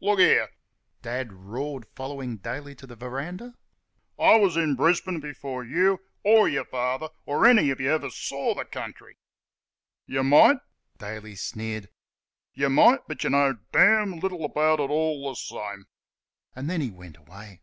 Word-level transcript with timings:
"Look 0.00 0.18
here," 0.18 0.48
Dad 1.02 1.32
roared, 1.32 1.86
following 1.94 2.38
Daly 2.38 2.74
to 2.74 2.84
the 2.84 2.96
verandah; 2.96 3.54
"I 4.18 4.34
was 4.34 4.56
in 4.56 4.74
Brisbane 4.74 5.20
before 5.20 5.64
you 5.64 6.00
or 6.24 6.48
y'r 6.48 6.64
father, 6.64 7.10
or 7.24 7.46
any 7.46 7.68
one 7.68 7.80
o' 7.80 7.84
y' 7.84 7.94
ever 7.94 8.10
saw 8.10 8.56
the 8.56 8.64
country." 8.64 9.14
"Yer 10.08 10.24
might," 10.24 10.56
Daly 10.96 11.36
sneered, 11.36 11.90
"yer 12.54 12.68
might, 12.70 13.06
but 13.06 13.22
yer 13.22 13.30
know 13.30 13.52
d 13.52 13.78
n 13.78 14.18
little 14.18 14.44
about 14.44 14.80
it 14.80 14.90
all 14.90 15.28
the 15.30 15.36
same!" 15.36 15.86
And 16.56 16.68
then 16.68 16.80
he 16.80 16.90
went 16.90 17.16
away. 17.16 17.62